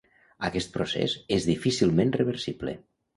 Aquest 0.47 0.69
procés 0.77 1.13
és 1.37 1.45
difícilment 1.49 2.15
reversible. 2.17 2.75